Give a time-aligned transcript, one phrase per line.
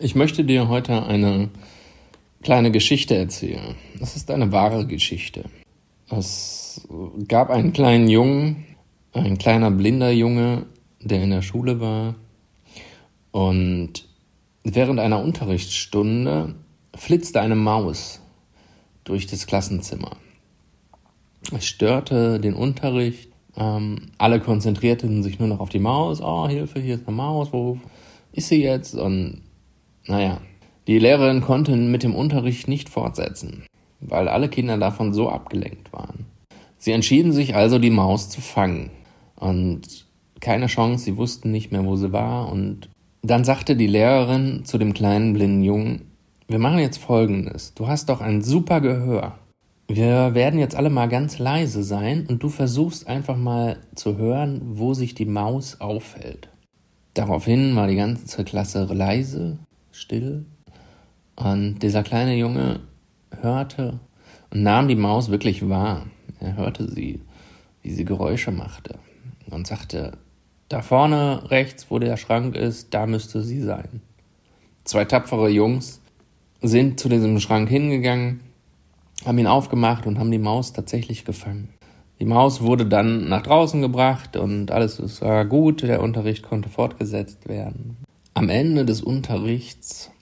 [0.00, 1.48] Ich möchte dir heute eine
[2.42, 3.74] kleine Geschichte erzählen.
[3.98, 5.46] Das ist eine wahre Geschichte.
[6.08, 6.86] Es
[7.26, 8.64] gab einen kleinen Jungen,
[9.12, 10.66] ein kleiner blinder Junge,
[11.00, 12.14] der in der Schule war
[13.32, 14.04] und
[14.62, 16.54] während einer Unterrichtsstunde
[16.94, 18.20] flitzte eine Maus
[19.02, 20.16] durch das Klassenzimmer.
[21.50, 23.30] Es störte den Unterricht.
[23.56, 26.20] Ähm, alle konzentrierten sich nur noch auf die Maus.
[26.20, 27.52] Oh, Hilfe, hier ist eine Maus.
[27.52, 27.80] Wo
[28.32, 28.94] ist sie jetzt?
[28.94, 29.42] Und
[30.08, 30.40] naja,
[30.86, 33.66] die Lehrerin konnte mit dem Unterricht nicht fortsetzen,
[34.00, 36.24] weil alle Kinder davon so abgelenkt waren.
[36.78, 38.90] Sie entschieden sich also, die Maus zu fangen.
[39.36, 40.06] Und
[40.40, 42.50] keine Chance, sie wussten nicht mehr, wo sie war.
[42.50, 42.88] Und
[43.22, 46.06] dann sagte die Lehrerin zu dem kleinen blinden Jungen,
[46.46, 47.74] wir machen jetzt Folgendes.
[47.74, 49.34] Du hast doch ein super Gehör.
[49.88, 54.62] Wir werden jetzt alle mal ganz leise sein und du versuchst einfach mal zu hören,
[54.72, 56.48] wo sich die Maus aufhält.
[57.12, 59.58] Daraufhin war die ganze Klasse leise
[59.98, 60.46] still.
[61.36, 62.80] Und dieser kleine Junge
[63.40, 64.00] hörte
[64.50, 66.06] und nahm die Maus wirklich wahr.
[66.40, 67.20] Er hörte sie,
[67.82, 68.98] wie sie Geräusche machte
[69.50, 70.12] und sagte,
[70.68, 74.02] da vorne rechts, wo der Schrank ist, da müsste sie sein.
[74.84, 76.00] Zwei tapfere Jungs
[76.60, 78.40] sind zu diesem Schrank hingegangen,
[79.24, 81.70] haben ihn aufgemacht und haben die Maus tatsächlich gefangen.
[82.20, 87.48] Die Maus wurde dann nach draußen gebracht und alles war gut, der Unterricht konnte fortgesetzt
[87.48, 87.96] werden.
[88.38, 90.12] Am Ende des Unterrichts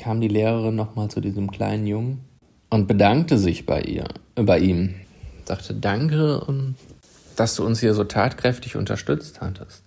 [0.00, 2.20] kam die Lehrerin nochmal zu diesem kleinen Jungen
[2.70, 4.04] und bedankte sich bei ihr,
[4.36, 4.94] bei ihm.
[5.44, 6.76] Sagte Danke und
[7.34, 9.82] dass du uns hier so tatkräftig unterstützt hattest.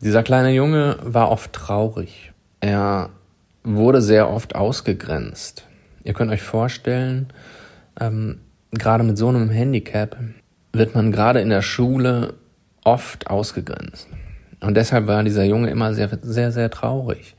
[0.00, 2.32] Dieser kleine Junge war oft traurig.
[2.58, 3.10] Er
[3.62, 5.68] wurde sehr oft ausgegrenzt.
[6.02, 7.28] Ihr könnt euch vorstellen,
[8.00, 8.40] ähm,
[8.72, 10.16] gerade mit so einem Handicap
[10.72, 12.34] wird man gerade in der Schule
[12.82, 14.08] oft ausgegrenzt.
[14.60, 17.34] Und deshalb war dieser Junge immer sehr, sehr, sehr traurig.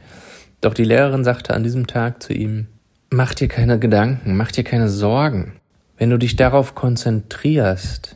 [0.60, 2.68] Doch die Lehrerin sagte an diesem Tag zu ihm,
[3.10, 5.54] mach dir keine Gedanken, mach dir keine Sorgen.
[5.98, 8.16] Wenn du dich darauf konzentrierst,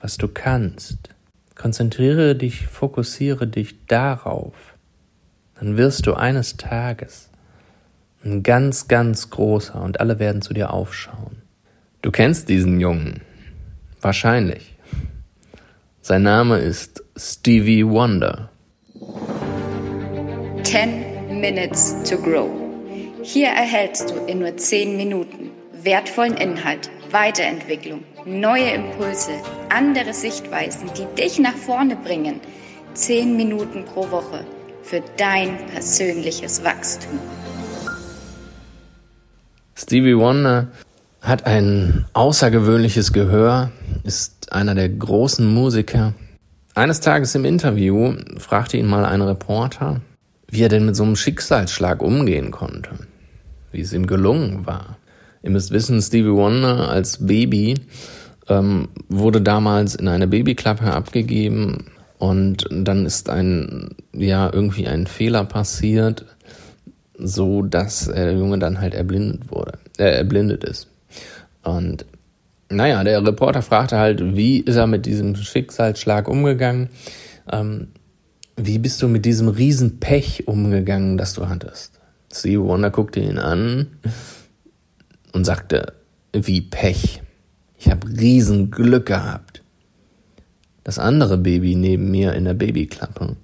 [0.00, 1.10] was du kannst,
[1.54, 4.54] konzentriere dich, fokussiere dich darauf,
[5.58, 7.30] dann wirst du eines Tages
[8.24, 11.42] ein ganz, ganz großer und alle werden zu dir aufschauen.
[12.02, 13.20] Du kennst diesen Jungen.
[14.00, 14.76] Wahrscheinlich.
[16.00, 18.48] Sein Name ist Stevie Wonder.
[20.62, 22.48] 10 Minutes to Grow.
[23.22, 25.50] Hier erhältst du in nur 10 Minuten
[25.82, 29.32] wertvollen Inhalt, Weiterentwicklung, neue Impulse,
[29.68, 32.40] andere Sichtweisen, die dich nach vorne bringen.
[32.94, 34.46] 10 Minuten pro Woche
[34.82, 37.18] für dein persönliches Wachstum.
[39.74, 40.68] Stevie Wonder
[41.20, 43.70] hat ein außergewöhnliches Gehör,
[44.02, 46.14] ist einer der großen Musiker.
[46.74, 50.00] Eines Tages im Interview fragte ihn mal ein Reporter,
[50.48, 52.90] wie er denn mit so einem Schicksalsschlag umgehen konnte,
[53.72, 54.96] wie es ihm gelungen war.
[55.42, 57.74] Ihr müsst wissen, Stevie Wonder als Baby
[58.48, 65.44] ähm, wurde damals in eine Babyklappe abgegeben und dann ist ein, ja, irgendwie ein Fehler
[65.44, 66.24] passiert,
[67.18, 70.88] so dass der Junge dann halt erblindet wurde, äh, erblindet ist.
[71.64, 72.06] Und
[72.72, 76.88] naja, der Reporter fragte halt, wie ist er mit diesem Schicksalsschlag umgegangen?
[77.50, 77.88] Ähm,
[78.56, 82.00] wie bist du mit diesem Riesenpech umgegangen, das du hattest?
[82.32, 83.88] Steve Wonder guckte ihn an
[85.32, 85.92] und sagte,
[86.32, 87.22] wie Pech.
[87.78, 89.62] Ich habe Riesenglück gehabt.
[90.84, 93.36] Das andere Baby neben mir in der Babyklappe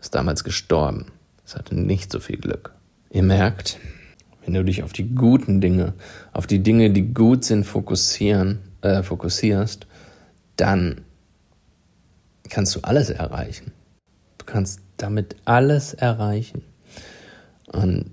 [0.00, 1.06] ist damals gestorben.
[1.44, 2.72] Es hatte nicht so viel Glück.
[3.10, 3.78] Ihr merkt,
[4.44, 5.94] wenn du dich auf die guten Dinge,
[6.32, 9.86] auf die Dinge, die gut sind, fokussieren, äh, fokussierst,
[10.56, 11.02] dann
[12.48, 13.72] kannst du alles erreichen.
[14.38, 16.62] Du kannst damit alles erreichen.
[17.72, 18.10] Und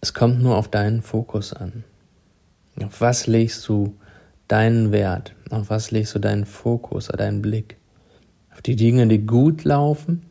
[0.00, 1.84] es kommt nur auf deinen Fokus an.
[2.82, 3.94] Auf was legst du
[4.48, 5.34] deinen Wert?
[5.50, 7.76] Auf was legst du deinen Fokus, deinen Blick?
[8.52, 10.22] Auf die Dinge, die gut laufen?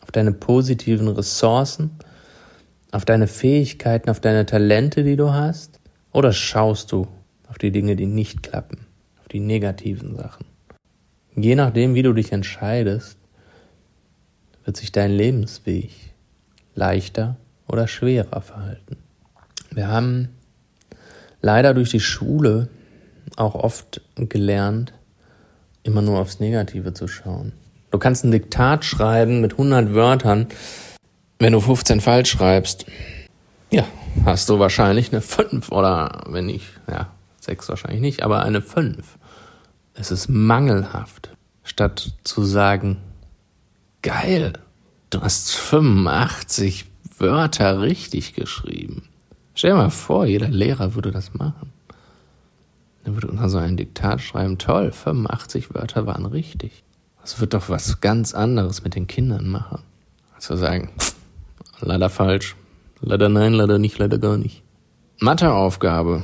[0.00, 1.90] Auf deine positiven Ressourcen?
[2.92, 5.80] Auf deine Fähigkeiten, auf deine Talente, die du hast?
[6.12, 7.08] Oder schaust du
[7.48, 8.86] auf die Dinge, die nicht klappen,
[9.18, 10.46] auf die negativen Sachen?
[11.34, 13.16] Je nachdem, wie du dich entscheidest,
[14.64, 15.90] wird sich dein Lebensweg
[16.74, 17.36] leichter
[17.66, 18.98] oder schwerer verhalten.
[19.70, 20.28] Wir haben
[21.40, 22.68] leider durch die Schule
[23.36, 24.92] auch oft gelernt,
[25.82, 27.52] immer nur aufs Negative zu schauen.
[27.90, 30.48] Du kannst ein Diktat schreiben mit 100 Wörtern,
[31.42, 32.86] wenn du 15 falsch schreibst,
[33.70, 33.84] ja,
[34.24, 37.08] hast du wahrscheinlich eine 5 oder wenn nicht, ja,
[37.40, 39.18] 6 wahrscheinlich nicht, aber eine 5.
[39.94, 41.30] Es ist mangelhaft,
[41.64, 42.98] statt zu sagen,
[44.02, 44.52] geil,
[45.10, 46.86] du hast 85
[47.18, 49.08] Wörter richtig geschrieben.
[49.54, 51.72] Stell dir mal vor, jeder Lehrer würde das machen.
[53.04, 56.84] Er würde unter so ein Diktat schreiben, toll, 85 Wörter waren richtig.
[57.20, 59.80] Das wird doch was ganz anderes mit den Kindern machen.
[60.34, 60.90] Also sagen,
[61.82, 62.56] leider falsch,
[63.00, 64.62] leider nein, leider nicht, leider gar nicht.
[65.20, 66.22] Matheaufgabe.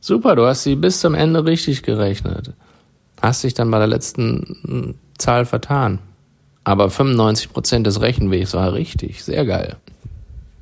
[0.00, 2.52] Super, du hast sie bis zum Ende richtig gerechnet.
[3.20, 5.98] Hast dich dann bei der letzten hm, Zahl vertan.
[6.62, 9.24] Aber 95% des Rechenwegs war richtig.
[9.24, 9.76] Sehr geil.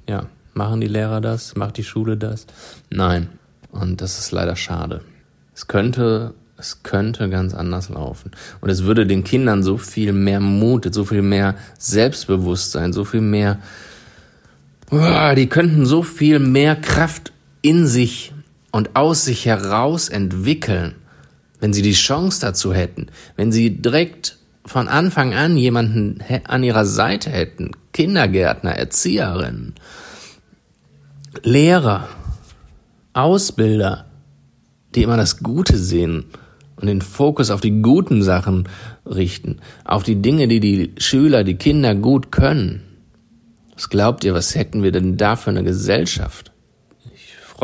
[0.09, 1.56] Ja, machen die Lehrer das?
[1.56, 2.47] Macht die Schule das?
[2.91, 3.29] Nein.
[3.73, 5.00] Und das ist leider schade.
[5.55, 8.31] Es könnte, es könnte ganz anders laufen.
[8.61, 13.21] Und es würde den Kindern so viel mehr Mut, so viel mehr Selbstbewusstsein, so viel
[13.21, 13.59] mehr,
[14.91, 18.33] die könnten so viel mehr Kraft in sich
[18.71, 20.95] und aus sich heraus entwickeln,
[21.61, 26.87] wenn sie die Chance dazu hätten, wenn sie direkt von Anfang an jemanden an ihrer
[26.87, 29.75] Seite hätten, Kindergärtner, Erzieherinnen,
[31.43, 32.09] Lehrer,
[33.12, 34.06] Ausbilder,
[34.95, 36.27] die immer das Gute sehen
[36.76, 38.69] und den Fokus auf die guten Sachen
[39.06, 42.82] richten, auf die Dinge, die die Schüler, die Kinder gut können.
[43.75, 46.53] Was glaubt ihr, was hätten wir denn da für eine Gesellschaft?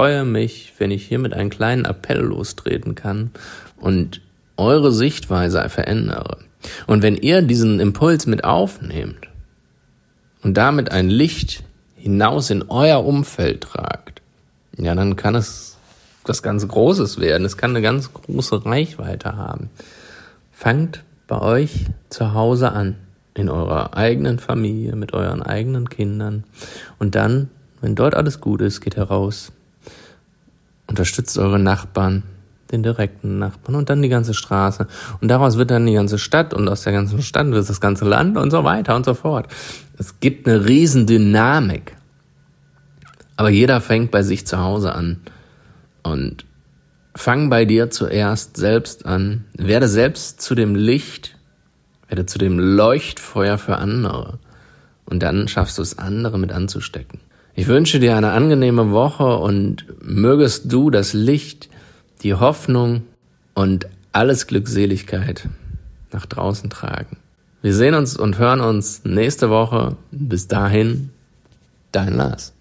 [0.00, 3.32] freue mich, wenn ich hiermit einen kleinen Appell lostreten kann
[3.76, 4.20] und
[4.56, 6.38] eure Sichtweise verändere.
[6.86, 9.28] Und wenn ihr diesen Impuls mit aufnehmt
[10.42, 11.64] und damit ein Licht
[11.96, 14.22] hinaus in euer Umfeld tragt,
[14.78, 15.69] ja, dann kann es
[16.30, 17.44] was ganz Großes werden.
[17.44, 19.68] Es kann eine ganz große Reichweite haben.
[20.50, 22.96] Fangt bei euch zu Hause an,
[23.34, 26.44] in eurer eigenen Familie, mit euren eigenen Kindern.
[26.98, 27.50] Und dann,
[27.80, 29.52] wenn dort alles gut ist, geht heraus
[30.90, 32.24] Unterstützt eure Nachbarn,
[32.72, 34.88] den direkten Nachbarn und dann die ganze Straße.
[35.20, 38.04] Und daraus wird dann die ganze Stadt und aus der ganzen Stadt wird das ganze
[38.04, 39.46] Land und so weiter und so fort.
[39.98, 41.94] Es gibt eine Riesendynamik.
[43.36, 45.20] Aber jeder fängt bei sich zu Hause an.
[46.02, 46.44] Und
[47.14, 49.44] fang bei dir zuerst selbst an.
[49.55, 51.37] Werde selbst zu dem Licht,
[52.08, 54.38] werde zu dem Leuchtfeuer für andere.
[55.06, 57.20] Und dann schaffst du es, andere mit anzustecken.
[57.55, 61.69] Ich wünsche dir eine angenehme Woche und mögest du das Licht,
[62.23, 63.02] die Hoffnung
[63.55, 65.49] und alles Glückseligkeit
[66.12, 67.17] nach draußen tragen.
[67.62, 69.97] Wir sehen uns und hören uns nächste Woche.
[70.11, 71.11] Bis dahin,
[71.93, 72.55] dein Lars.